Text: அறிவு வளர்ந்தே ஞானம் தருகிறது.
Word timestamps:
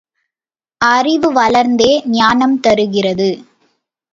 அறிவு 0.81 1.29
வளர்ந்தே 1.33 1.91
ஞானம் 2.11 2.57
தருகிறது. 2.59 3.29